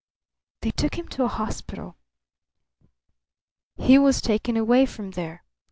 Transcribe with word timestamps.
"They 0.63 0.71
took 0.71 0.97
him 0.97 1.07
to 1.09 1.25
a 1.25 1.27
hospital." 1.27 1.95
"He 3.75 3.99
was 3.99 4.19
taken 4.19 4.57
away 4.57 4.87
from 4.87 5.11
there." 5.11 5.43